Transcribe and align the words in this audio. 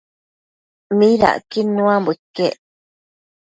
midacquid 0.97 1.67
nuambo 1.75 2.09
iquec? 2.17 2.57